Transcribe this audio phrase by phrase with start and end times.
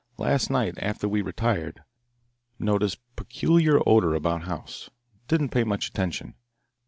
[0.17, 1.83] Last night after we retired
[2.57, 4.89] noticed peculiar odour about house.
[5.27, 6.33] Didn't pay much attention.